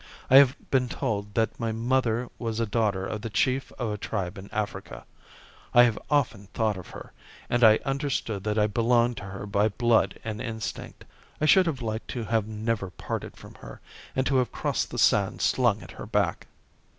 [0.31, 3.99] I have been told that my mother was a daughter of the chief of a
[3.99, 5.05] tribe in Africa.
[5.75, 7.11] I have often thought of her,
[7.51, 11.05] and I understood that I belonged to her by blood and instinct.
[11.39, 13.79] I should have liked to have never parted from her,
[14.15, 16.47] and to have crossed the sand slung at her back.